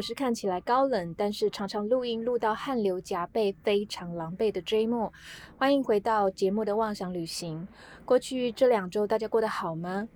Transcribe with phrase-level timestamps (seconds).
[0.00, 5.12] 我是看起来高冷，但是常常录音录到汗流浃背、非常狼狈的 J 莫。
[5.58, 7.68] 欢迎回到节目的妄想旅行。
[8.06, 10.08] 过去这两周大家过得好吗？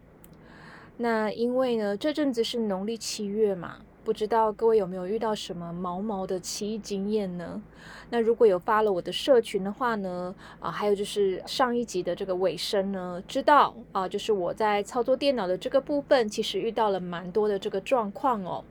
[0.97, 7.63] 那因为呢，这阵子是农历七月嘛，不知道各位有没有遇到什么毛毛的奇异经验呢？
[8.09, 18.65] 那如果有发了我的社群的话呢，啊，还有就是上一集的这个尾声呢，知道啊，就是我在操作电脑的这个部分，其实遇到了蛮多的这个状况哦。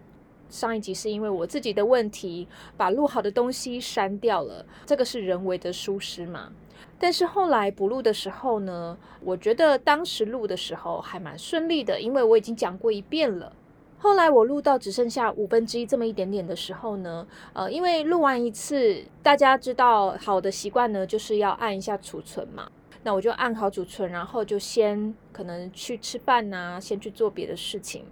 [0.53, 6.51] 上一集是因为我自己的问题，把录好的东西删掉了，这个是人为的疏失嘛。
[6.99, 13.51] 但是后来补录的时候呢，我觉得当时录的时候还蛮顺利的，因为我已经讲过一遍了。
[13.97, 22.69] 后来我录到只剩下五分之一这么一点点的时候呢，呃，因为录完一次，大家知道好的习惯呢，就是要按一下储存嘛。
[23.03, 28.05] 那我就按好储存，然后就先可能去吃饭呐，先去做别的事情。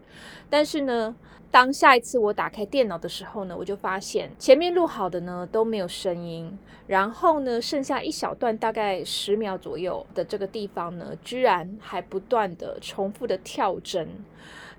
[0.50, 1.16] 但是呢，
[1.50, 14.08] 当下一次我打开电脑的时候呢，我就发现前面录好的呢都没有声音，然后呢，剩下一小段大概十秒左右的这个地方呢，居然还不断的重复的跳帧。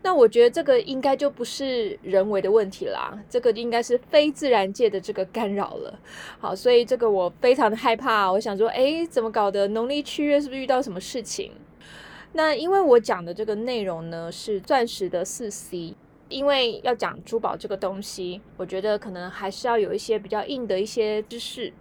[0.04, 5.98] 那我觉得这个应该就不是人为的问题啦，这个应该是非自然界的这个干扰了。
[6.40, 8.30] 好，所以这个我非常的害怕。
[8.30, 9.68] 我想说，哎，怎么搞的？
[9.68, 11.52] 农历七月是不是遇到什么事情？
[12.32, 15.94] 那因为我讲的这个内容呢是钻石的四 C，
[16.28, 21.72] 因为要讲珠宝这个东西，我觉得可能还是要有一些比较硬的一些知识。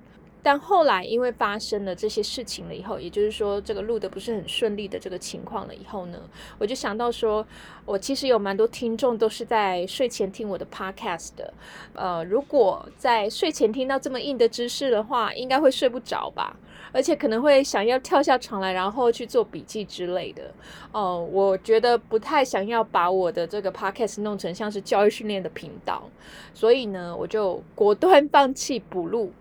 [0.44, 6.20] 但后来因为发生了这些事情了以后，也就是说这个录的不是很顺利的这个情况了以后呢，
[6.58, 7.45] 我就想到说，
[7.86, 11.53] 我其实有蛮多听众都是在睡前听我的 podcast 的，
[11.94, 16.58] 呃，如果在睡前听到这么硬的知识的话，应该会睡不着吧，
[16.92, 20.52] 而且可能会想要跳下床来，然后去做笔记之类的。
[20.92, 26.10] 哦，我觉得不太想要把我的这个 podcast 弄成像是教育训练的频道，
[26.54, 29.32] 所以呢，我就果断放弃补录。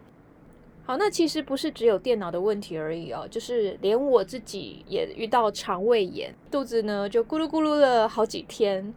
[0.90, 8.92] 好，那其实不是只有电脑的问题而已哦，就是连我自己也遇到肠胃炎，肚子呢就咕噜咕噜了好几天。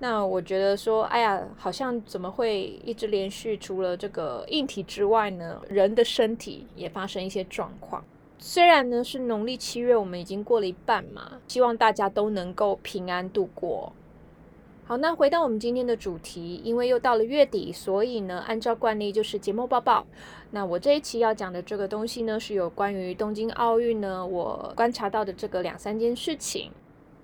[0.00, 3.56] 那我觉得说，哎呀，好像怎么会一直连续？
[3.56, 8.04] 除了这个硬体之外呢，人的身体也发生一些状况。
[8.38, 13.94] 虽然呢是农历七月，我们已经过了一半嘛，希望大家都能够平安度过。
[14.84, 20.06] 好，那回到我们今天的主题，因为又到了月底，所以呢，按照惯例就是节目报报。
[20.50, 26.72] 那我这一期要讲的这个东西呢，是有关于东京奥运呢，我观察到的这个两三件事情。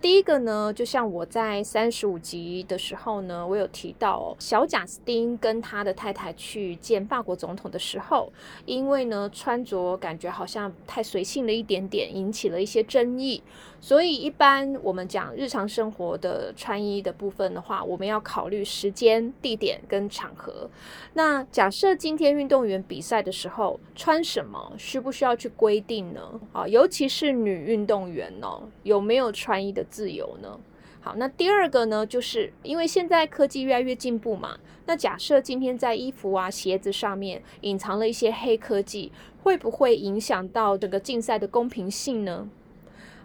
[0.04, 8.30] 第一个呢，就像我在三十五集的时候呢，我有提到小贾斯汀跟他的太太去见法国总统的时候，
[8.66, 13.42] 因为呢穿着感觉好像太随性了一点点，引起了一些争议。
[13.80, 20.68] 所以一般我们讲日常生活的穿衣的部分的话，我们要考虑时间、地点跟场合。
[21.14, 26.40] 那假设今天运动员比赛的时候穿什么，需不需要去规定呢？
[26.52, 30.58] 啊，尤其是女运动员哦，有没有穿衣的自由呢？
[31.00, 34.58] 好，那第二个呢，就是因为现在科技越来越进步嘛。
[34.86, 39.12] 那假设今天在衣服啊、鞋子上面隐藏了一些黑科技，
[39.42, 42.48] 会不会影响到整个竞赛的公平性呢？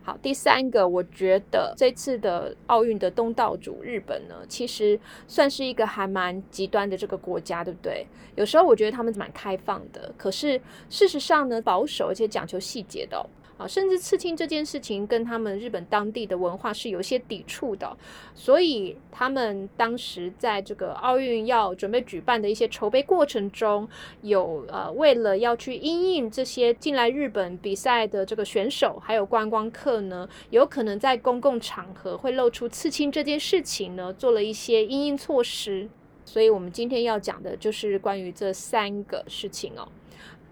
[0.03, 8.05] 好，第三个，我觉得这次的奥运的东道主日本呢，其实算是一个还蛮极端的这个国家，对不对？
[8.35, 10.59] 有时候我觉得他们蛮开放的，可是
[10.89, 13.25] 事实上呢，保守而且讲求细节的。
[13.59, 17.97] 啊，甚至刺青这件事情跟他们日本当地的文化是有些抵触的，
[18.33, 23.85] 所以他们当时在这个奥运要准备举办的一些筹备过程中，
[24.21, 35.89] 有呃为了要去因应这些进来日本比赛的这个选手还有观光客呢，有可能在公共场合会露出刺青这件事情呢，做了一些因应措施。
[36.23, 39.85] 所以我们今天要讲的就是关于这三个事情哦。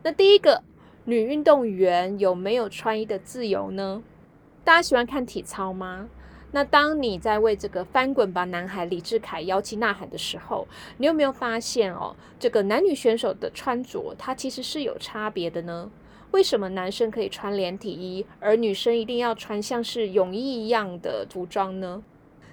[0.04, 0.62] 那第一个。
[1.10, 4.04] 女运动员有没有穿衣的自由呢？
[4.66, 6.10] 大家喜欢看体操吗？
[6.52, 10.68] 那当你在为这个翻滚吧男孩李志凯摇旗呐喊的时候，
[10.98, 15.90] 你有没有发现哦，这个男女选手的穿着它其实是有差别的呢？
[16.32, 22.04] 为什么男生可以穿连体衣，而女生一定要穿像是泳衣一样的服装呢？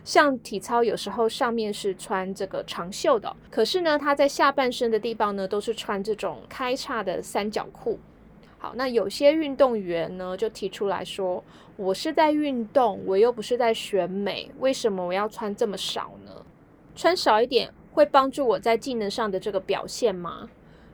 [0.05, 7.99] 像体操有时候上面是穿这个长袖的，可是呢，他在下半身的地方呢都是穿这种开叉的三角裤。
[8.65, 11.45] 好，那有些运动员呢就提出来说，
[11.77, 16.33] 我是在运动，我又不是在选美，为什么我要穿这么少呢？
[16.97, 20.49] 穿少一点会帮助我在技能上的这个表现吗？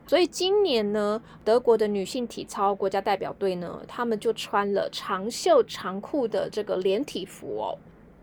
[0.05, 7.77] 所以今年呢，德国的女性体操国家代表队呢，他们就穿了长袖长裤的这个连体服哦，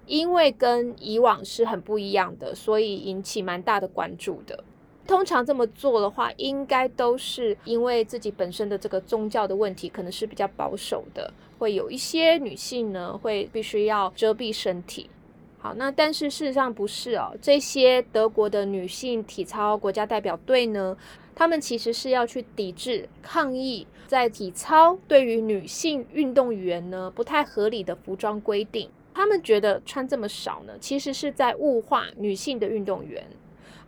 [0.05, 4.63] 因为跟以往是很不一样的，所以引起蛮大的关注的。
[5.09, 15.09] 通常这么做的话，应该都是因为自己本身的这个宗教的问题，可能是比较保守的，会有一些女性呢会必须要遮蔽身体。
[15.57, 20.95] 好，那但是事实上不是哦，这些德国的女性体操国家代表队呢，
[21.35, 28.91] 他们其实是要去抵制、抗议在体操对于女性运动员呢不太合理的服装规定。
[29.15, 33.27] 他们觉得穿这么少呢，其实是在物化女性的运动员。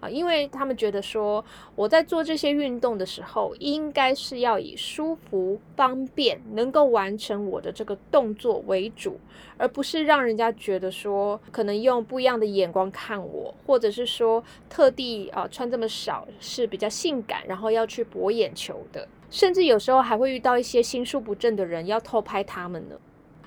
[0.01, 1.45] 啊，因为他们觉得说，
[1.77, 9.21] 我在做这些运动的时候，应该是要以舒服、方便、能够完成我的这个动作为主，
[9.59, 22.97] 而不是让人家觉得说，可能用不一样的眼光看我，或者是说特地啊穿这么少是比较性感，然后要去博眼球的，甚至有时候还会遇到一些心术不正的人要偷拍他们呢。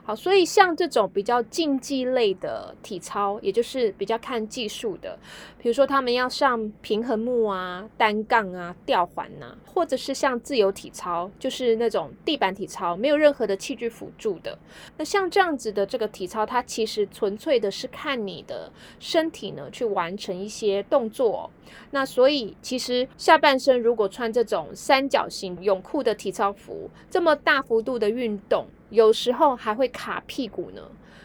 [0.06, 5.18] 好，所以像这种比较竞技类的体操，也就是比较看技术的，
[5.64, 14.60] 比如说他们要上平衡木啊、单杠啊、吊环呐，或者是像自由体操，就是那种地板体操，没有任何的器具辅助的。
[14.98, 18.70] 那像这样子的这个体操，它其实纯粹的是看你的
[19.00, 21.50] 身体呢去完成一些动作。
[21.92, 28.68] 那所以其实下半身如果穿这种三角形泳裤的体操服，这么大幅度的运动。
[28.90, 30.82] 有时候还会卡屁股呢，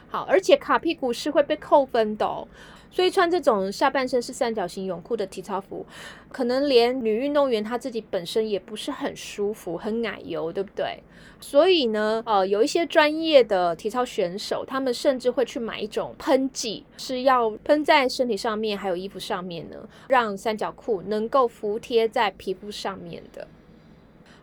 [0.09, 2.47] 好，而且卡屁股是会被扣分的哦。
[2.91, 5.85] 所以穿这种下半身是三角形泳裤的体操服，
[6.33, 11.03] 可能连女运动员她自己本身也不是很舒服，很奶油，对不对？
[11.39, 19.77] 所以呢，呃，有一些专业的体操选手，他们甚至会去买一种喷剂，是要喷在身体上面，还有衣服上面呢，
[20.09, 23.47] 让三角裤能够服贴在皮肤上面的。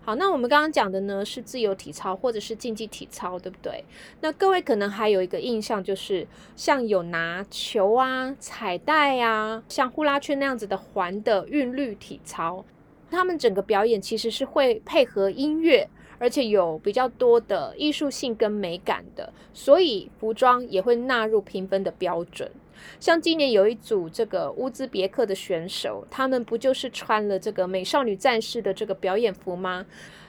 [0.06, 3.84] 好，那我们刚刚讲的呢是自由体操或者是竞技体操，对不对？
[4.22, 12.64] 那各位可能还有一个印象，就是像有拿球啊、彩带啊，像呼啦圈那样子的环的韵律体操，
[13.10, 22.52] 他们整个表演其实是会配合音乐，而且有比较多的艺术性跟美感的，所以服装也会纳入评分的标准。
[23.00, 29.86] 像今年有一组这个乌兹别克的选手，他们不就是穿了这个美少女战士的这个表演服吗？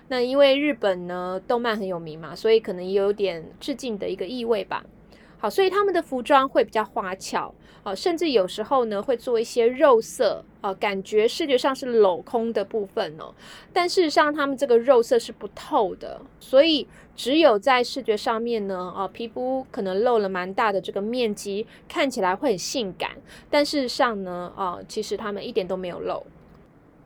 [0.09, 4.85] 那因为日本呢动漫很有名嘛，所以可能也有点致敬的一个意味吧。
[5.49, 13.35] 所以他们的服装会比较花俏，啊，甚至有时候呢会做一些肉色，啊，感觉视觉上是镂空的部分哦。
[13.73, 23.13] 但事实上，他们这个肉色是不透的，所以只有在视觉上面呢，啊，皮肤可能露了蛮大的这个面积，看起来会很性感。
[23.51, 26.27] 但事实上呢，啊，其实他们一点都没有露。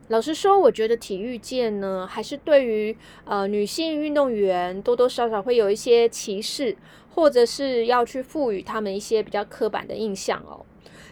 [0.07, 6.75] 老实说，我觉得体育界呢，还是对于呃女性运动员多多少少会有一些歧视，
[7.13, 10.65] 或者是要去赋予他们一些比较刻板的印象哦。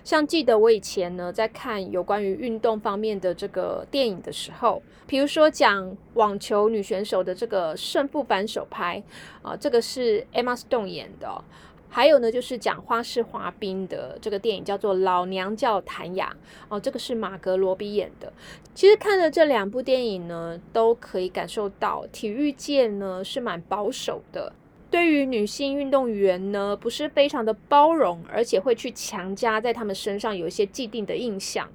[0.03, 9.03] 像记得我以前呢，在看有关于运动方面的这个电影的时候，比如说讲网球女选手的这个胜负反手拍
[9.41, 11.43] 啊，这个是 Emma Stone 演的。
[11.91, 16.31] 还有呢，就是讲花式滑冰的这个电影叫做《老娘叫谭雅》
[16.69, 18.31] 哦，这个是马格罗比演的。
[18.75, 24.53] 其实看了这两部电影呢，都可以感受到体育界呢是蛮保守的，
[24.89, 31.69] 对于女性运动员呢不是非常的包容，而且会去强加在他们身上有一些既定的印象。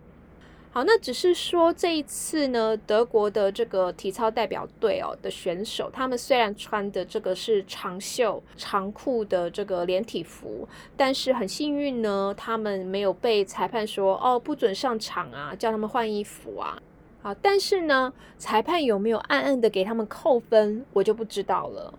[0.73, 16.77] 好，那只是说这一次呢，德国的这个体操代表队哦的选手，他们虽然穿的这个是长袖长裤的这个连体服，但是很幸运呢，他们没有被裁判说哦不准上场啊，叫他们换衣服啊。
[17.23, 21.95] 好，但是呢，裁判有没有暗暗的给他们扣分，我就不知道了。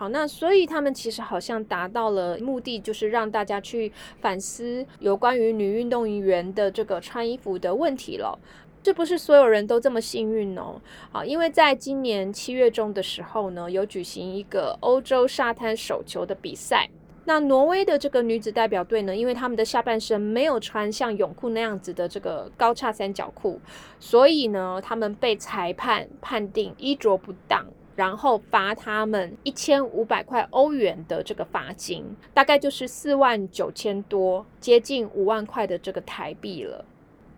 [0.00, 8.38] 好，那所以他们其实好像达到了目的，就是让大家去反思有关于女运动员的这个穿衣服的问题了。
[8.82, 10.80] 这不是所有人都这么幸运哦。
[11.12, 16.88] 好，因为在今年七月中的时候呢，有举行一个欧洲沙滩手球的比赛。
[17.26, 23.60] 那挪威的这个女子代表队呢，因为他们的下半身没有穿像泳裤那样子的这个高叉三角裤，
[23.98, 27.66] 所以呢，他们被裁判判定衣着不当。
[28.00, 32.02] 然后罚他们一千五百块欧元的这个罚金，
[32.32, 36.82] 大概就是四万九千多，接近五万块的这个台币了。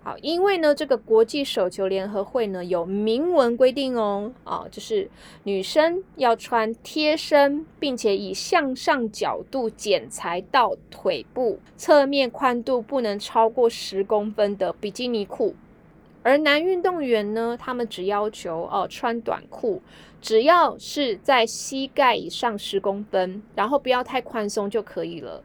[0.04, 5.10] 好，因为呢，这个国际手球联合会呢有明文规定哦，啊，就是
[5.42, 15.56] 女生要穿贴身，并且以向上角度剪裁到腿部，侧面宽度不能超过十公分的比基尼裤。
[16.22, 19.82] 而男运动员呢，他们只要求哦穿短裤，
[20.20, 25.42] 只要是在膝盖以上十公分，然后不要太宽松就可以了。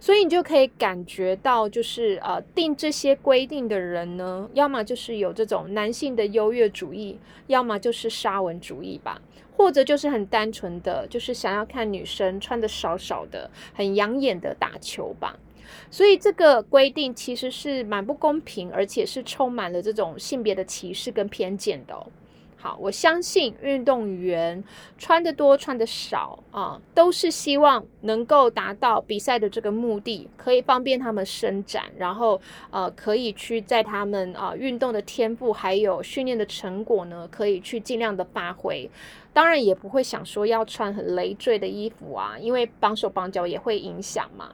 [0.00, 7.18] 所以你就可以感觉到，就是呃，定这些规定的人呢，要么就是有这种男性的优越主义，
[7.48, 9.20] 要么就是沙文主义吧，
[9.56, 15.36] 或者就是很单纯的，就是想要看女生穿的少少的，很养眼的打球吧。
[15.90, 22.06] 所以这个规定其实是蛮不公平，而且是充满了这种性别的歧视跟偏见的。
[22.60, 24.64] 好，我相信运动员
[24.98, 38.90] 穿的多穿的少啊，都是希望能够达到比赛的这个目的，可以方便他们伸展，然后呃，可以去在他们啊运动的天赋还有训练的成果呢，可以去尽量的发挥。
[39.32, 44.52] 当然也不会想说要穿很累赘的衣服啊，因为绑手绑脚也会影响嘛。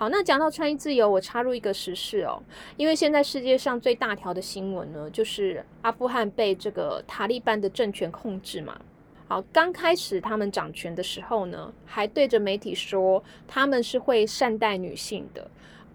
[0.00, 2.42] 好，那讲到穿衣自由，我插入一个时事哦，
[2.78, 8.80] 因为现在世界上最大条的新闻呢，就是阿富汗被这个塔利班的政权控制嘛。
[9.28, 15.46] 好，刚开始他们掌权的时候呢，还对着媒体说他们是会善待女性的。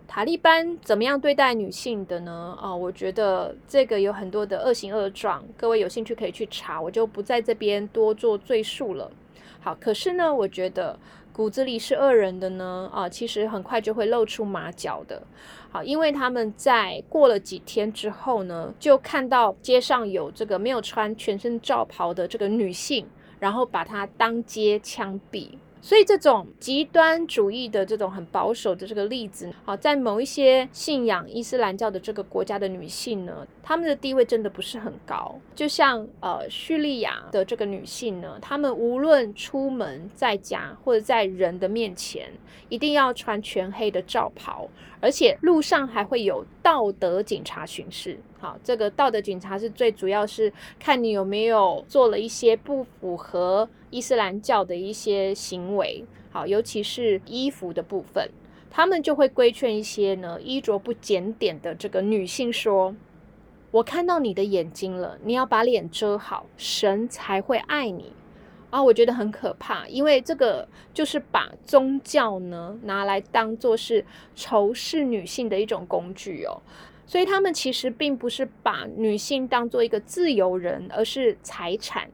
[0.07, 2.55] 塔利班怎么样对待女性的呢？
[2.61, 9.11] 啊，我觉得这个有很多的恶行恶状，各位有兴趣可以去查，我就不在这边多做赘述了。
[9.61, 10.99] 好，可是呢，我觉得。
[11.35, 15.21] 骨子里是恶人的呢，啊，其实很快就会露出马脚的，
[15.69, 23.05] 好，因为他们在过了几天之后呢，就看到街上有这个没有穿全身罩袍的这个女性，
[23.37, 25.49] 然后把她当街枪毙。
[25.85, 35.39] 所以这种极端主义的这种很保守的这个例子，好，在某一些信仰伊斯兰教的这个国家的女性呢，她们的地位真的不是很高。
[35.53, 42.31] 就像呃叙利亚的这个女性呢，她们无论出门在家或者在人的面前，
[42.67, 44.67] 一定要穿全黑的罩袍，
[44.99, 48.17] 而且路上还会有道德警察巡视。
[48.45, 53.67] 好，这个道德警察是最主要是看你有没有做了一些不符合。
[53.89, 58.29] 伊斯兰教的一些行为，好，尤其是衣服的部分，
[58.69, 62.95] 他们就会规劝一些呢衣着不检点的这个女性说
[63.71, 68.13] ：“我看到你的眼睛了，你要把脸遮好，神才会爱你。”
[68.69, 76.61] 啊，我觉得很可怕，因为这个就是把宗教呢拿来当做是仇视女性的一种工具哦，
[77.07, 82.09] 所以他们其实并不是把女性当做一个自由人，而是财产。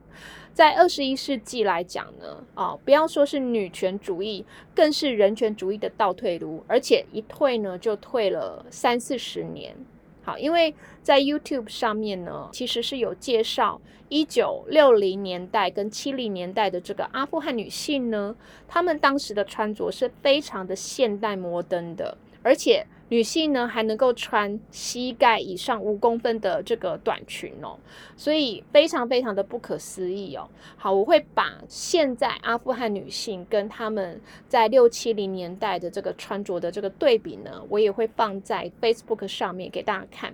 [0.52, 4.44] 在二十一世纪来讲呢，啊，不要说是女权主义，
[4.74, 9.74] 更是人权主义的倒退路，而且一退呢就退了三四十年。
[10.22, 13.80] 好，因为在 YouTube 上面呢，其实是有介绍
[14.10, 18.36] 一九六零年代跟七零年代的这个阿富汗女性呢，
[18.68, 22.86] 她们当时的穿着是非常的现代摩登的，而且。
[23.12, 27.78] 女性呢还能够穿膝盖以上五公分的这个短裙哦，
[28.16, 30.48] 所以非常非常的不可思议哦。
[30.78, 40.32] 好，我会把现在阿富汗女性跟她们在六七零年代的这个穿着的这个对比呢，我也会放在 Facebook 上面给大家看。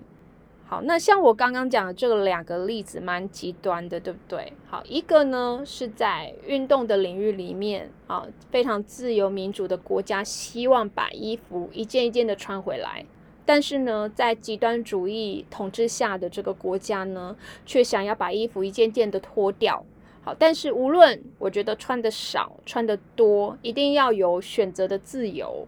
[0.70, 4.52] 好，那像我刚刚讲的这两个例子，蛮极端的，对不对？
[4.66, 13.06] 好，一个呢是在运动的领域里面啊，非常自由民主的国家，希望把衣服一件一件的穿回来，
[13.46, 17.34] 但是呢，在极端主义统治下的这个国家呢，
[17.64, 19.82] 却想要把衣服一件件的脱掉。
[20.22, 25.66] 好，但是无论我觉得穿的少，穿的多，一定要有选择的自由。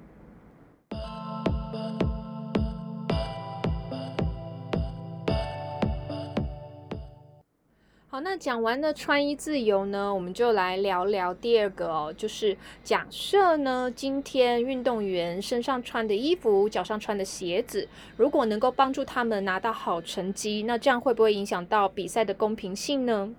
[8.22, 23.32] 那讲完了穿衣自由呢，我们就来聊聊第二个哦，就是假设呢，今天运动员身上穿的衣服、脚上穿的鞋子，如果能够帮助他们拿到好成绩，那这样会不会影响到比赛的公平性呢？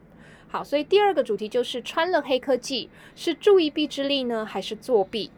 [0.47, 5.31] 好，所以第二个主题就是穿了黑科技是助一臂之力呢，还是作弊？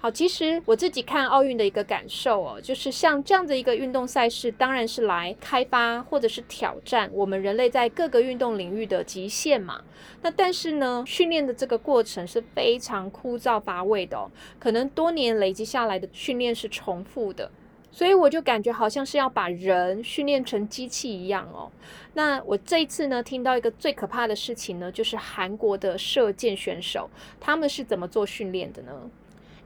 [0.00, 9.82] 好，其实我自己看奥运的一个感受哦，就是像这样的一个运动赛事，当然是来开发或者是挑战我们人类在各个运动领域的极限嘛。
[10.22, 17.50] 那但是呢，训练的这个过程是非常枯燥乏味的哦，可能多年累积下来的训练是重复的，
[17.90, 21.72] 所以我就感觉好像是要把人训练成机器一样哦。
[22.14, 28.92] 那我这一次呢，听到一个最可怕的事情呢，就是韩国的射箭选手，他们是怎么做训练的呢？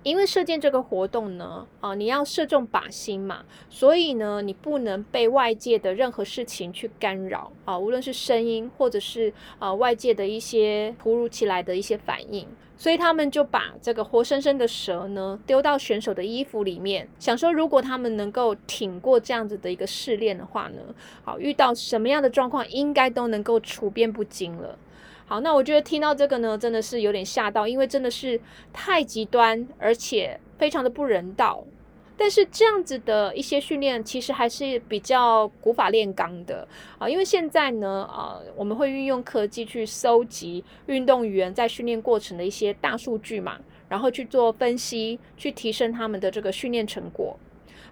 [0.03, 20.81] 因为射箭这个活动呢，啊，你要射中靶心嘛，所以呢，你不能被外界的任何事情去干扰啊，无论是声音或者是啊外界的一些突如其来的一些反应，所以他们就把这个活生生的蛇呢丢到选手的衣服里面，想说如果他们能够挺过这样子的一个试炼的话呢，
[21.23, 24.77] 好，遇到什么样的状况应该都能够处变不惊了。
[25.33, 28.39] 好，那我觉得听到这个呢，真的是有点吓到，因为真的是
[28.71, 30.39] 太极端，而且。
[30.59, 31.65] 非常的不人道。
[32.19, 43.59] 但是这样子的一些训练，其实还是比较古法炼钢的啊，因为现在呢，啊，我们会运用科技去搜集运动员在训练过程的一些大数据嘛，
[43.89, 47.37] 然后去做分析，去提升他们的这个训练成果。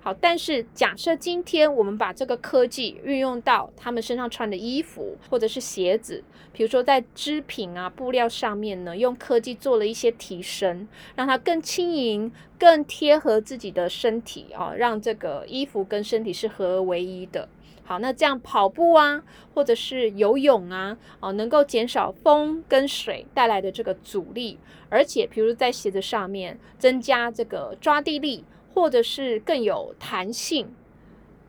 [0.02, 17.46] 好，但是假设今天我们把这个科技运用到他们身上穿的衣服或者是鞋子，比如说在织品啊布料上面呢，用科技做了一些提升，让它更轻盈、更贴合自己的身体啊，让这个衣服跟身体是合而为一的。
[17.84, 28.46] 好，那这样跑步啊，或者是游泳啊，哦，能够减少风跟水带来的这个阻力，而且，比如在鞋子上面增加这个抓地力。
[28.74, 30.74] 或者是更有弹性，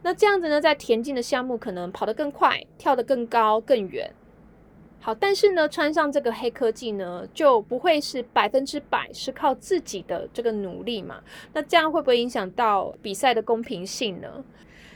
[0.02, 4.14] 那这样子呢，在田径的项目可能跑得更快，跳得更高更远。
[5.00, 11.22] 好，但是呢，穿上这个黑科技呢，就不会是百分之百是靠自己的这个努力嘛？
[11.54, 14.44] 那这样会不会影响到比赛的公平性呢？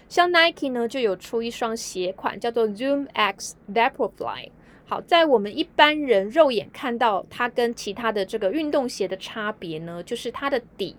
[0.08, 4.52] 像 Nike 呢，就有出一双鞋款叫做 Zoom X Vaporfly。
[4.88, 10.96] 好，在我们一般人肉眼看到它跟其他的这个运动鞋的差别呢，就是它的底。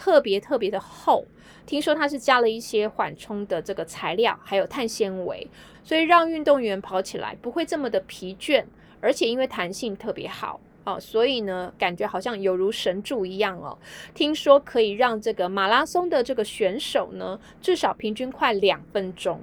[0.00, 1.26] 特别特别的厚，
[1.66, 5.46] 听说它是加了一些缓冲的这个材料，还有碳纤维，
[5.84, 8.64] 所以让运动员跑起来不会这么的疲倦，
[9.02, 13.76] 而且因为弹性特别好哦，所以呢，感觉好像有如神助一样哦。
[14.14, 19.38] 听说可以让这个马拉松的这个选手呢，至少平均快两分钟。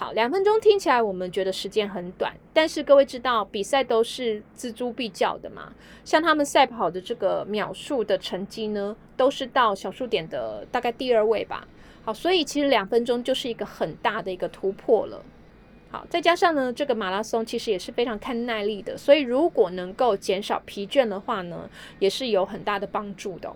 [0.00, 5.72] 好，两分钟听起来我们觉得时间很短，但是各位知道比赛都是锱铢必较的嘛？
[6.04, 11.66] 像他们赛跑的这个秒数的成绩呢，都是到小数点的大概第二位吧。
[12.04, 15.20] 好，所以其实两分钟就是一个很大的一个突破了。
[15.90, 23.52] 好，再加上呢，这个马拉松其实也是非常看耐力的，所以如果能够减少疲倦的话呢，也是有很大的帮助的。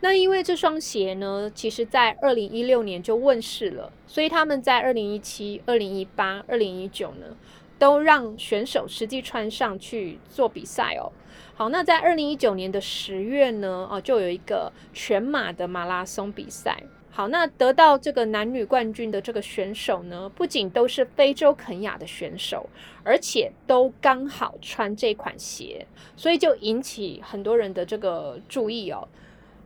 [0.00, 7.36] 那因为这双鞋呢，其实在二零一六年就问世了，所以他们在二零一七、二零一八、二零一九呢，
[7.78, 11.10] 都让选手实际穿上去做比赛哦。
[11.54, 16.82] 好，那在二零一九年的十月呢，哦，就有一个全马的马拉松比赛。
[17.10, 22.68] 好，那得到这个男女冠军的这个选手呢，不仅都是非洲肯亚的选手，
[23.02, 29.08] 而且都刚好穿这款鞋，所以就引起很多人的这个注意哦。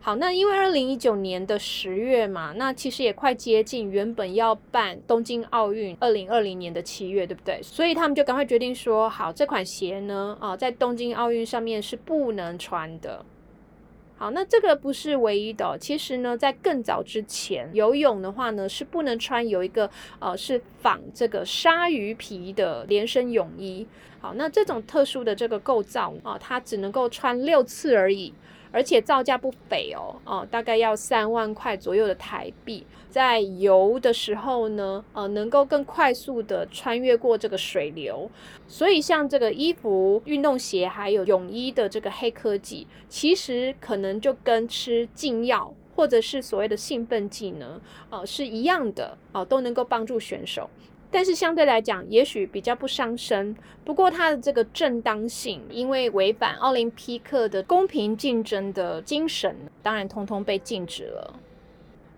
[0.03, 7.61] 好，那因为二零一九年的十月嘛，那其实也快接近原本要办东京奥运二零二零年的七月，对不对？
[7.63, 13.23] 所以他们就赶快决定说，好，这款鞋呢，啊，在东京奥运上面是不能穿的。
[14.17, 23.87] 好，那这个不是唯一的，其实呢，在更早之前，游泳的话呢是不能穿有一个呃是仿这个鲨鱼皮的连身泳衣。
[24.19, 28.33] 好，那这种特殊的这个构造啊，它只能够穿六次而已。
[28.73, 32.87] 而且造价不菲哦，哦，大概要三万块左右的台币。
[33.09, 38.31] 在游的时候呢，呃，能够更快速的穿越过这个水流。
[38.69, 47.81] 所以像这个衣服、运动鞋还有泳衣的这个黑科技，其实可能就跟吃禁药或者是所谓的兴奋剂呢，
[48.11, 50.71] 呃，是一样的哦，都能够帮助选手。
[51.11, 53.57] 但是相对来讲，也许比较不伤身。
[53.85, 61.35] 不过它的这个正当性，因为违反奥林匹克的公平竞争的精神，当然通通被禁止了。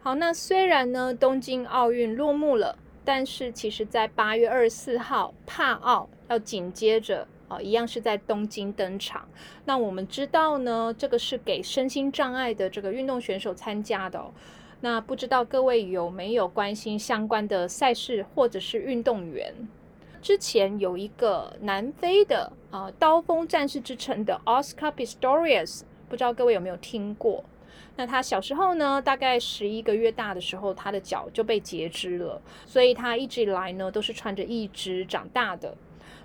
[0.03, 9.27] 好，那虽然呢东京奥运落幕了，但是其实在八月二十四号帕奥要紧接着啊，一样是在东京登场。
[9.65, 14.23] 那我们知道呢，这个是给身心障碍的这个运动选手参加的。
[14.85, 19.55] 那不知道各位有没有关心相关的赛事或者是运动员？
[20.21, 27.45] 之前有一个南非的啊刀锋战士之称的 Oscar Pistorius，不知道各位有没有听过？
[27.95, 35.77] 那他小时候呢，大概十一个月大的时候，他的脚就被截肢了，所以他一直以来呢都是穿着一只长大的。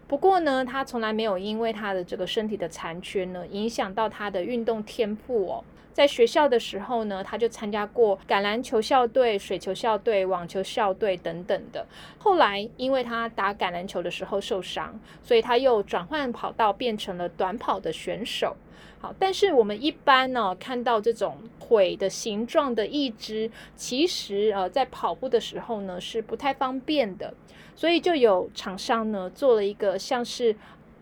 [0.07, 5.63] 不过呢，他从来没有因为他的这个身体的残缺呢，影响到他的运动天赋哦。
[5.97, 11.87] 在学校的时候呢，他就参加过橄榄球校队、水球校队、网球校队等等的。
[12.19, 18.55] 后来，因为他打橄榄球的时候受伤，所以他又转换跑道，变成了短跑的选手。
[18.99, 27.33] 好，但是我们一般呢，看到这种腿的形状的一只，其实呃，在跑步的时候呢，是不太方便的。
[27.75, 30.55] 所以就有厂商呢，做了一个像是。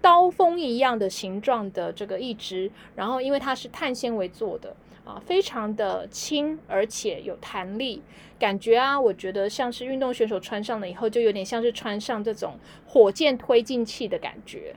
[0.06, 8.04] 刀锋一样的形状的这个义肢，然后因为它是碳纤维做的啊，非常的轻，而且有弹力，
[8.38, 14.76] 感觉啊，我觉得像是运动选手穿上了以后，就有点像是穿上这种火箭推进器的感觉。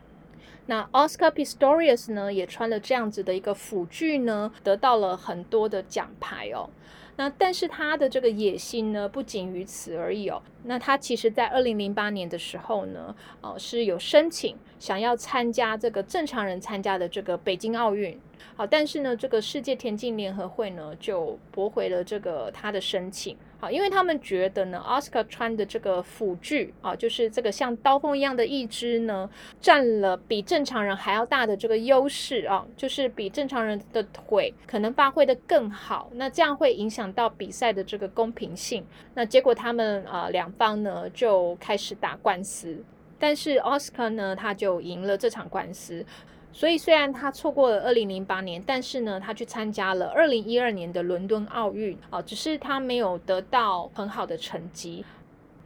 [0.65, 6.71] 那 Oscar Pistorius 呢，也穿了这样子的一个辅具呢，得到了很多的奖牌哦。
[7.19, 10.41] 那但是他的这个野心呢，不仅于此而已哦。
[10.63, 18.17] 那他其实在二零零八年的时候呢，哦是有申请想要参加这个正常人参加的这个北京奥运。
[18.57, 23.37] 好，但是呢，这个世界田径联合会呢就驳回了这个他的申请。
[23.61, 29.29] 好，因为他们觉得呢，奥斯卡穿的这个辅具啊，就是这个像刀锋一样的义肢呢，
[29.61, 36.09] 占了比正常人还要大的这个优势啊，就是比正常人的腿可能发挥的更好。
[36.15, 38.87] 那这样会影响到比赛的这个公平性。
[39.15, 42.85] 那结果他们啊两方呢就开始打官司，
[43.19, 46.07] 但是奥斯卡呢他就赢了这场官司。
[46.53, 55.05] 所以虽然他错过了二零零八年，但是呢，他去参加了二零一二年的伦敦奥运啊，只是他没有得到很好的成绩。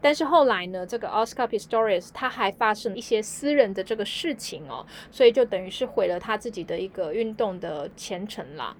[0.02, 8.76] 但是后来呢，这个 Oscar Pistorius 他还发生一些私人的这个事情哦，所以就等于是毁了他自己的一个运动的前程啦。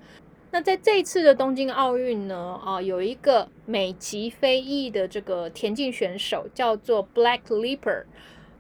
[0.51, 8.05] 那在这一次的东京奥运呢，啊，有一个美籍非裔的这个田径选手叫做 Black Leaper。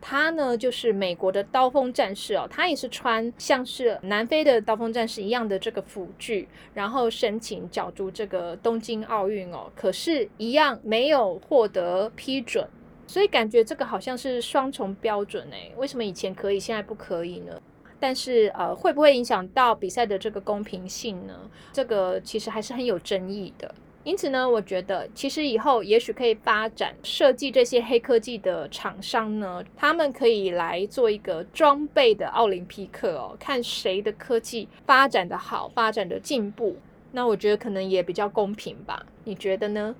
[0.05, 12.69] 他呢，就是美国的刀锋战士哦，他也是穿像是南非的刀锋战士一样的这个辅具，然后申请角逐这个东京奥运哦，可是，一样没有获得批准，
[13.07, 17.59] 所以感觉这个好像是双重标准诶，为什么以前可以，现在不可以呢？
[18.01, 21.49] 但是，呃，会不会影响到比赛的这个公平性呢？
[21.73, 23.73] 这个其实还是很有争议的。
[24.05, 36.77] 因此呢，我觉得其实以后也许可以发展设计这些黑科技的厂商呢，他们可以来做一个装备的奥林匹克哦，看谁的科技发展的好，发展的进步，
[37.12, 39.07] 那我觉得可能也比较公平吧？
[39.23, 39.95] 你觉得呢？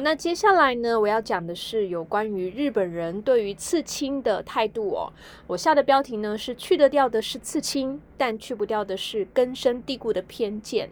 [0.00, 5.12] 那接下来呢，我要讲的是有关于日本人对于刺青的态度哦。
[5.46, 10.90] 我下的标题呢是去得掉的是刺青，但去不掉的是根深蒂固的偏见。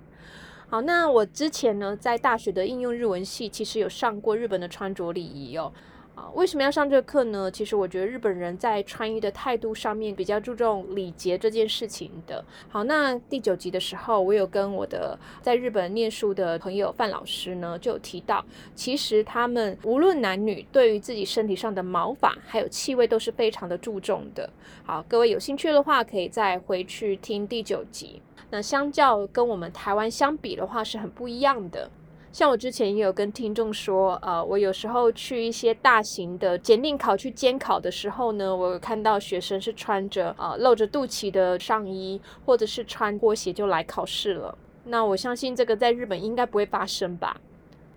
[0.69, 5.73] 好，那我之前呢在大学的应用日文系，其实有上过日本的穿着礼仪哦。
[6.17, 7.51] 啊，为什么要上这个课呢？
[7.51, 12.43] 其实我觉得日本人在穿衣的态度上面比较注重礼节这件事情的。
[12.71, 18.43] 好，那第九集的时候，我有跟我的在日本念书的朋友范老师呢，就有提到，
[18.75, 24.49] 其实他们无论男女，对于自己身体上的毛发还有气味都是非常的注重的。
[24.87, 28.23] 好，各位有兴趣的话，可以再回去听第九集。
[28.49, 31.91] 那相较跟我们台湾相比的话，是很不一样的。
[32.37, 44.59] 像我之前也有跟听众说，呃，我有时候去一些大型的检定考去监考的时候呢，我有看到学生是穿着啊露着肚脐的上衣，或者是穿拖鞋就来考试了。
[44.85, 47.41] 那我相信这个在日本应该不会发生吧。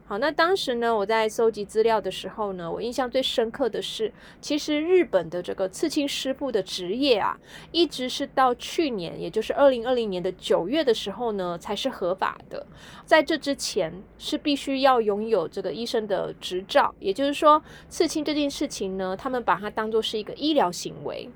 [0.10, 7.38] 好，那当时呢，我在搜集资料的时候呢，我印象最深刻的是，其实日本的这个刺青师傅的职业啊，
[7.72, 12.66] 一直是到去年，也就是二零二零年的九月的时候呢，才是合法的。
[13.06, 21.30] 在这之前，是必须要拥有这个医生的执照，也就是说，刺青这件事情呢，他们把它当做是一个医疗行为。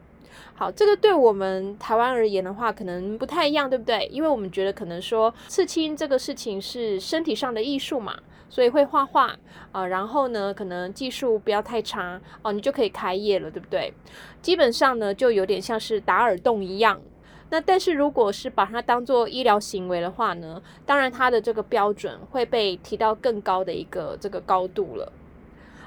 [0.56, 4.10] 好，这个对我们台湾而言的话，可能不太一样，对不对？
[4.12, 8.18] 因为我们觉得可能说刺青这个事情是身体上的艺术嘛。
[8.54, 9.36] 所以会画画
[9.72, 13.92] 啊，然后呢，可能技术不要太差哦，你就可以开业了，对不对？
[14.44, 17.02] 基本上呢，就有点像是打耳洞一样。
[17.50, 25.12] 那但是如果是把它当做医疗行为的话呢，当然它的这个标准会被提到更高的一个这个高度了。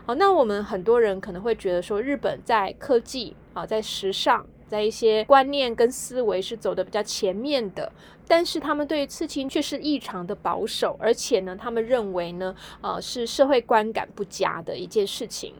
[0.04, 4.44] 好，那我们很多人可能会觉得说，日本在科技啊，在时尚。
[4.68, 7.92] 在一些观念跟思维是走的比较前面的，
[8.28, 15.54] 但是他们对刺青却是异常的保守，而且呢，他们认为呢，呃，是社会观感不佳的一件事情。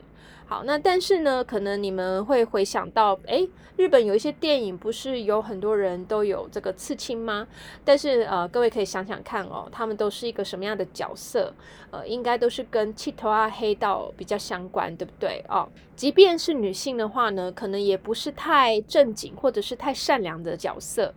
[0.48, 7.48] 好，那但是呢，可能你们会回想到，诶，日本有一些电影不是有很多人都有这个刺青吗？
[7.84, 11.52] 但是呃，各位可以想想看哦，他们都是一个什么样的角色？
[11.90, 15.44] 呃，应该都是跟气头啊、黑道比较相关，对不对？
[15.48, 21.12] 哦，即便是女性的话呢，可能也不是太正经或者是太善良的角色。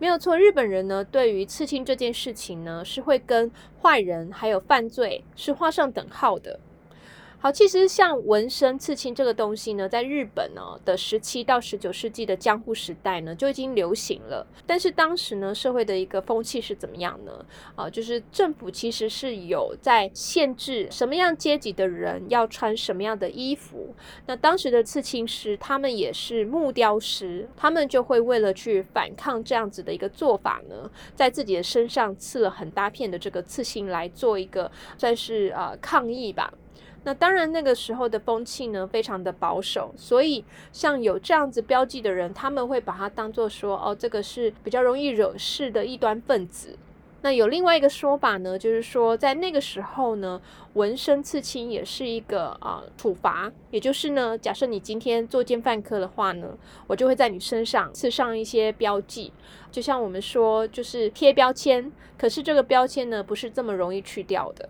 [0.00, 3.50] 没有错，日本人呢，对于刺青这件事情呢，是会跟
[3.82, 6.58] 坏人还有犯罪是画上等号的。
[7.42, 14.46] 好，其实像纹身、刺青这个东西呢，在日本呢的十七到十九世纪的江户时代呢就已经流行了。
[14.66, 17.42] 但是当时呢，社会的一个风气是怎么样呢？
[17.74, 23.94] 啊，就是政府其实是有在限制什么样阶级的人要穿什么样的衣服。
[24.26, 36.52] 那当时的刺青师，他们也是木雕师，他们就会为了去反抗这样子的一个做法呢，在自己的身上刺了很大片的这个刺青来做一个算是呃抗议吧。
[37.02, 46.76] 那当然，那个时候的风气呢，非常的保守，所以像有这样子标记的人，他们会把它当做说，哦，这个是比较容易惹事的异端分子。
[47.22, 50.40] 那有另外一个说法呢，就是说，在那个时候呢，
[50.74, 59.32] 纹身刺青也是一个啊处罚，也就是呢，假设你今天作奸犯科的话呢，我就会在你身上刺上一些标记，
[59.70, 64.68] 就像我们说，就是贴标签，可是这个标签呢，不是这么容易去掉的。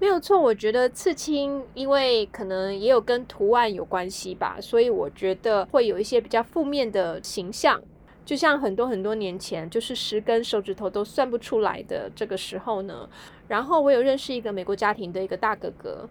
[0.00, 7.82] 没有错，我觉得刺青，因为可能也有跟图案有关系吧，所以我觉得会有一些比较负面的形象。
[8.24, 13.08] 就像很多很多年前，就是十根手指头都算不出来的这个时候呢，
[13.48, 16.08] 然后我有认识一个美国家庭的一个大哥哥，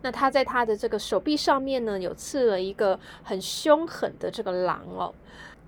[0.00, 5.12] 那他在他的这个手臂上面呢，有刺了一个很凶狠的这个狼哦，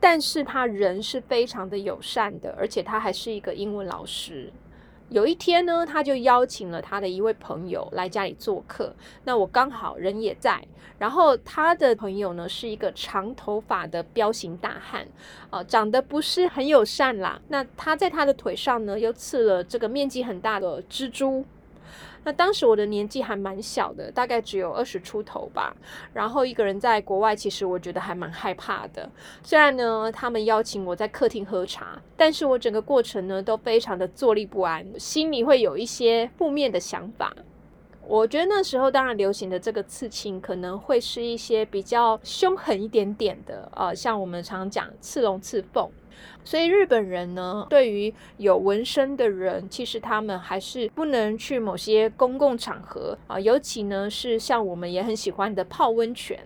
[0.00, 4.50] 但是他人是非常的友善的，而且他还是一个英文老师。
[5.10, 8.94] 有一天呢，他就邀请了他的一位朋友来家里做客。
[9.24, 10.62] 那我刚好人也在，
[10.98, 15.06] 然后他的朋友呢是一个长头发的彪形大汉，
[15.50, 17.40] 啊，长得不是很友善啦。
[17.48, 21.44] 那他在他的腿上呢又刺了这个面积很大的蜘蛛。
[22.24, 25.74] 那当时我的年纪还蛮小的，大概只有二十出头吧。
[26.12, 29.08] 然后一个人在国外，其实我觉得还蛮害怕的。
[29.42, 37.34] 虽然呢，他们邀请我在客厅喝茶，但是我整个过程呢都非常的坐立不安，心里会有一些负面的想法。
[38.06, 45.90] 我觉得那时候当然流行的这个刺青，可能会是一些比较凶狠一点点的，呃，像我们常讲刺龙刺凤。
[46.44, 56.38] 所以日本人呢，对于有纹身的人，其实他们还是不能去某些公共场合啊，尤其呢是像我们也很喜欢的泡温泉。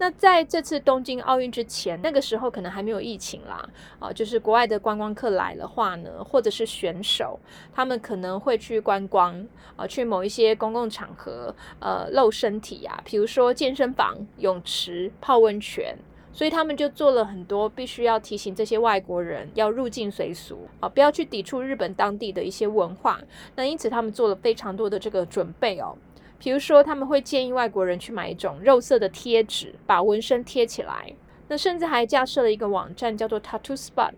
[0.00, 7.40] 那在这次东京奥运之前，那个时候可能还没有疫情啦，啊，就是国外的观光客来的话呢，或者是选手，
[7.72, 15.98] 他们可能会去观光啊，去某一些公共场合，呃，露身体啊，比如说健身房、泳池、泡温泉。
[16.38, 23.20] 所以他们就做了很多必须要提醒这些外国人要入境随俗啊，不要去抵触日本当地的一些文化。
[23.56, 25.98] 那因此他们做了非常多的这个准备哦，
[26.38, 31.12] 比如说他们会建议外国人去买一种肉色的贴纸，把纹身贴起来。
[31.48, 34.12] 那甚至还架设了一个网站叫做 Tattoo Spot，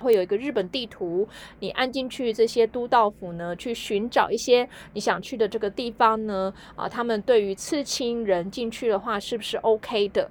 [0.00, 1.28] 会有一个日本地图，
[1.60, 10.28] 你按进去这些都道府呢，去寻找一些你想去的这个地方呢，啊，他们对于刺青人进去的话是不是 OK 的？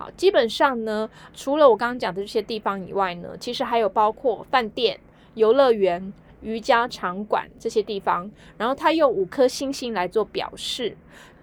[0.00, 4.98] 好，基本上呢，除了我刚刚讲的这些地方以外呢，其实还有包括饭店、
[5.34, 6.10] 游乐园、
[6.40, 8.30] 瑜伽场馆这些地方。
[8.56, 10.96] 然后他用五颗星星来做表示。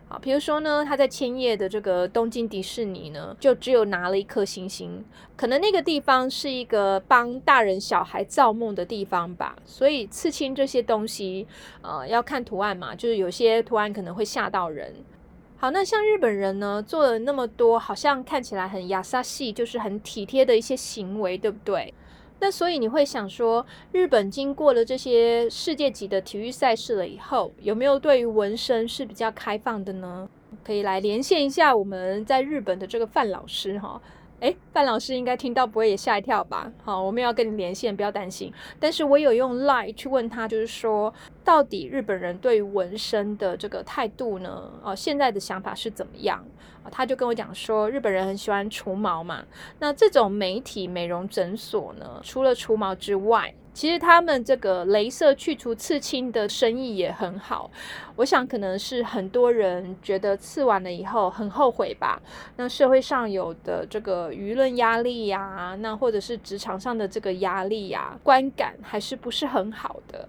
[0.10, 5.06] 啊，比如说呢，他在千叶的这个东京迪士尼呢，就只有拿了一颗星星。
[5.36, 9.56] 可能那个地方是一个帮大人小孩造梦的地方吧。
[9.66, 11.46] 所以刺青这些东西，
[11.84, 14.96] 呃，要看图案嘛，就是有些图案可能会吓到人。
[15.60, 21.92] 好，那像日本人呢，做了那么多，好像看起来很雅萨系，就是很体贴的一些行为，对不对？
[22.40, 30.30] 那所以你会想说，日本经过了这些世界级的体育赛事了以后，有没有对于纹身是比较开放的呢？
[30.64, 34.00] 可以来连线一下我们在日本的这个范老师哈。
[34.40, 36.72] 哎，范老师应该听到不会也吓一跳吧？
[36.84, 38.54] 好，我们要跟你连线，不要担心。
[38.80, 41.12] 但是我有用 Line 去问他，就是说，
[41.44, 44.72] 到底日本人对于纹身的这个态度呢？
[44.84, 46.46] 哦，现在的想法是怎么样？
[46.92, 49.44] 他就跟我讲说，日本人很喜欢除毛嘛。
[49.80, 57.70] 那这种媒体美容诊所呢，除了除毛之外，其实他们这个镭射去除刺青的生意也很好，
[58.16, 62.20] 我想可能是很多人觉得刺完了以后很后悔吧。
[62.56, 70.28] 那社会上有的这个舆论压力呀，那或者是职场上的这个压力呀，观感还是不是很好的。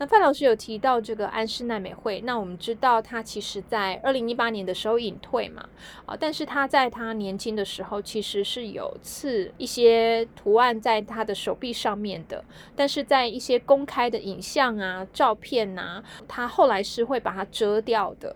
[0.00, 5.62] 那范老师有提到这个安室奈美惠，那我们知道她其实在二零一八年的时候隐退嘛，
[6.06, 12.42] 啊，但是她在她年轻的时候其实是有刺一些图案在她的手臂上面的，
[12.74, 18.34] 但是在一些公开的影像啊、照片呐，她后来是会把它遮掉的。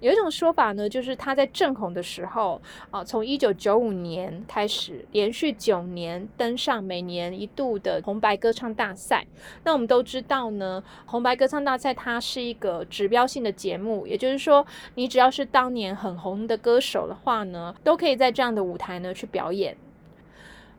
[0.00, 9.26] 有一种说法呢，就是他在正红的时候啊，从一九九五年开始，连续九年登上每年一度的红白歌唱大赛。
[9.64, 19.76] 那我们都知道呢，红白歌唱大赛它是一个指标性的节目，也就是说，你只要是当年很红的歌手的话呢，都可以在这样的舞台呢去表演。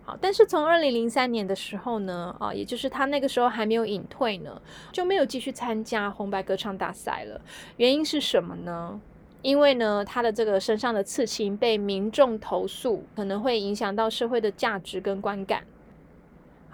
[0.08, 4.62] 好，但是从二零零三年的时候呢，啊，也就是他那个时候还没有隐退呢，
[4.94, 7.42] 就没有继续参加红白歌唱大赛了。
[7.76, 9.02] 原因是什么呢？
[9.42, 15.66] 因为呢，他的这个身上的刺青被民众投诉，可能会影响到社会的价值跟观感。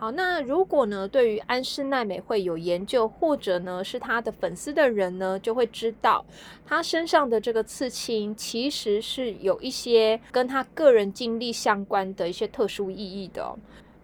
[0.03, 6.25] 好，那如果呢，对于安室奈美惠有研究，或者呢是他的粉丝的人呢，就会知道
[6.65, 13.55] 他身上的这个刺青其实是有一些跟他个人经历相关的一些特殊意义的。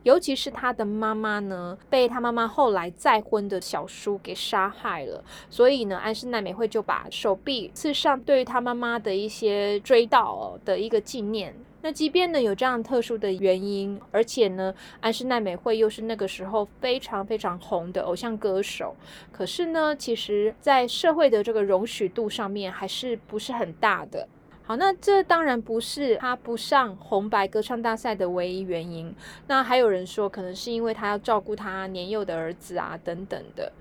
[0.04, 11.54] 尤其是他的妈妈呢，被他妈妈后来再婚的小叔给杀害了，所以呢，安室奈美惠就把手臂刺上对于他妈妈的一些追悼的一个纪念。
[11.82, 18.96] 那即便呢有这样特殊的原因，而且呢安室奈美惠又是那个时候非常非常红的偶像歌手，
[19.32, 24.28] 可是呢其实在社会的这个容许度上面还是不是很大的。
[24.64, 29.12] 好，那这当然不是他不上红白歌唱大赛的唯一原因。
[29.48, 33.72] 那还有人说可能是因为他要照顾他年幼的儿子啊等等的。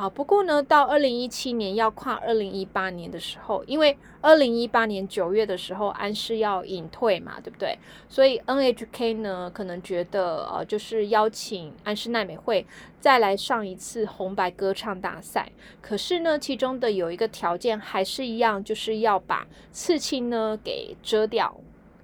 [0.00, 7.78] 好，不过呢，到二零一七年要跨二零一八年的时候，因为二零一八年九月的时候安室要隐退嘛，对不对？
[8.08, 12.66] 所以 NHK 呢可能觉得呃，就是邀请安室奈美惠
[12.98, 15.52] 再来上一次红白歌唱大赛。
[15.82, 21.60] 可是呢，其中的有一个条件还是一样，就是要把刺青呢给遮掉。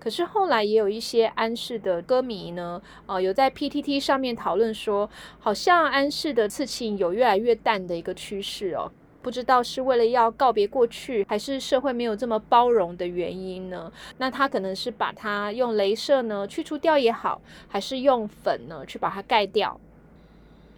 [0.07, 8.89] 可是后来也有一些安室的歌迷呢，呃，有在 PTT 上面讨论说，好像安室的刺青有越来越淡的一个趋势哦，
[9.21, 13.91] 不知道是为了要告别过去，还是社会没有这么包容的原因呢？
[14.19, 19.81] 那他可能是把它用镭射呢去除掉也好，还是用粉呢去把它盖掉？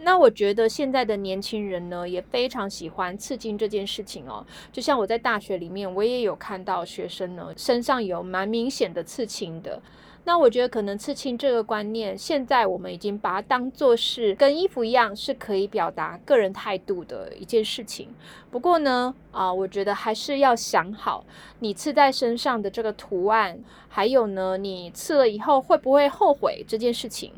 [0.01, 4.47] 那我觉得现在的年轻人呢，也非常喜欢刺青这件事情哦。
[4.73, 9.83] 就像我在大学里面，我也有看到学生呢身上有蛮明显的刺青的。
[10.25, 18.09] 那我觉得可能刺青这个观念，现在我们已经把它当做是跟衣服一样，是可以表达个人态度的一件事情。
[18.51, 21.25] 不过呢，啊，我觉得还是要想好
[21.61, 23.59] 你刺在身上的这个图案，
[23.89, 27.33] 还有呢，你刺了以后会不会后悔这件事情。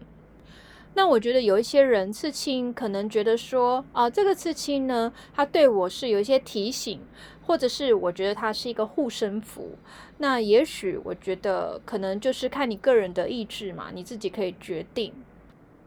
[0.94, 7.00] 那我觉得有一些人刺青，可能觉得说啊，这个刺青呢，它对我是有一些提醒，
[7.46, 9.76] 或者是我觉得它是一个护身符。
[10.18, 15.12] 那也许我觉得可能就是看你个人的意志嘛，你自己可以决定。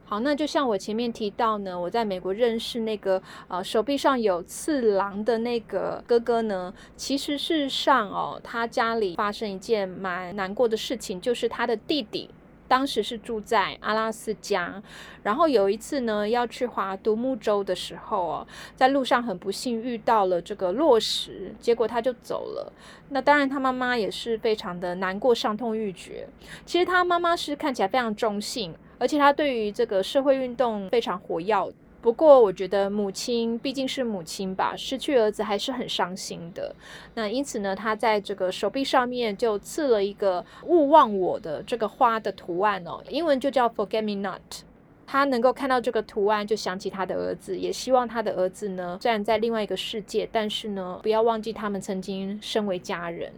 [0.05, 12.29] 好，那就像我前面提到呢，我在美国认识那个呃手臂上有刺狼的那个哥哥呢，其实事实上哦，他家里发生一件蛮难过的事情，就是他的弟弟。
[12.73, 14.81] 当时是住在阿拉斯加，
[15.21, 22.73] 然后有一次呢要去划独木舟的时候哦，在路上很不幸遇到了这个落石，结果他就走了。
[23.09, 26.27] 那当然他妈妈也是非常的难过，伤痛欲绝。
[26.65, 31.71] 其实他妈妈是看起来非常中性，而且他对于这个社会运动非常活跃。
[32.03, 36.75] 不过，我觉得母亲毕竟是母亲吧，失去儿子还是很伤心的。
[37.15, 44.65] 那因此呢，他在这个手臂上面就刺了一个“勿忘我”的这个花的图案哦，英文就叫 “Forget Me Not”。
[45.07, 53.31] 他能够看到这个图案，就想起他的儿子，也希望他的儿子呢，虽然在另外一个世界，但是呢，不要忘记他们曾经身为家人。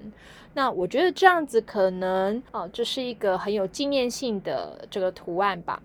[0.56, 5.80] 那我觉得这样子可能哦，这是一个很有纪念性的这个图案吧。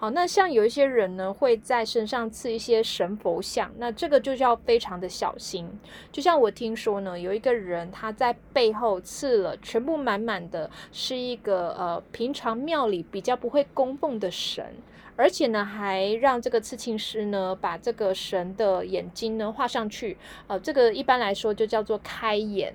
[0.00, 5.68] 好，那像有一些人呢，会在身上刺一些神佛像，那这个就要非常的小心。
[6.12, 14.64] 就像我听说呢，有一个人他在背后刺了，全部满满的是一个呃平常庙里比较不会供奉的神，
[15.16, 22.72] 而且呢还让这个刺青师呢把这个神的眼睛呢画上去，呃，这个一般来说就叫做开眼。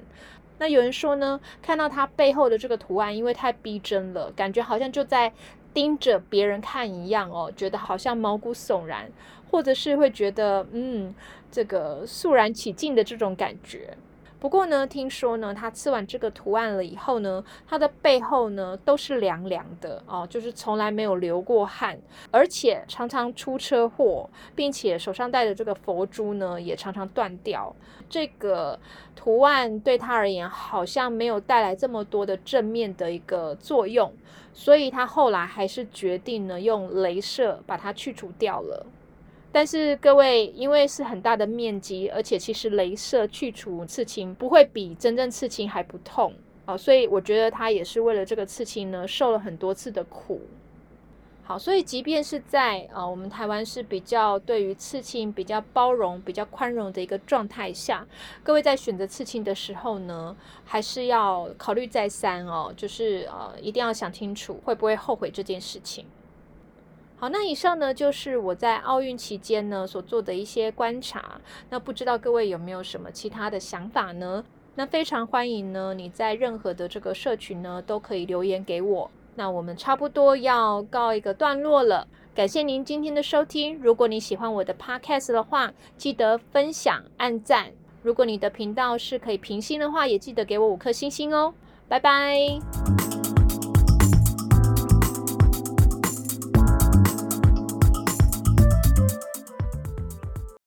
[0.59, 5.31] 那有人说呢，看到他背后的这个图案，因为太逼真了，感觉好像就在。
[5.73, 9.11] 盯着别人看一样哦，觉得好像毛骨悚然，
[9.49, 11.13] 或者是会觉得嗯，
[11.51, 13.97] 这个肃然起敬的这种感觉。
[14.39, 21.97] 不过呢，听说呢，他刺完这个图案了以后呢，他的背后呢都是凉凉的哦，就是从来没有流过汗，
[22.29, 27.73] 而且常常出车祸，并且手上戴的这个佛珠呢也常常断掉。
[28.09, 28.77] 这个
[29.15, 34.11] 图案对他而言好像没有带来这么多的正面的一个作用，
[34.53, 38.85] 所以他后来还是决定呢用镭射把它去除掉了。
[39.51, 46.33] 但是各位，因为是很大的面积，而且其实镭射去除刺青不会比真正刺青还不痛
[46.65, 50.41] 啊，所以我觉得他也是为了这个刺青呢，受了很多次的苦。
[51.45, 58.07] 好，所以即便是在呃我们台湾是比较对于刺青比较包容、比较宽容的一个状态下，
[58.41, 60.33] 各位在选择刺青的时候呢，
[60.63, 66.05] 还是要考虑再三哦，就是呃一定要想清楚会不会后悔这件事情。
[67.17, 71.41] 好，那以上呢就是我在奥运期间呢所做的一些观察。
[71.69, 74.45] 那不知道各位有没有什么其他的想法呢？
[74.75, 79.11] 那非常欢迎呢你在任何的这个社群呢都可以留言给我。
[79.35, 83.77] 那我们差不多要告一个段落了，感谢您今天的收听。
[83.79, 87.71] 如果你喜欢我的 podcast 的话，记得分享、按赞。
[88.01, 91.53] 如果你的频道是可以评星的话，也记得给我五颗星星哦。
[91.87, 93.22] 拜拜。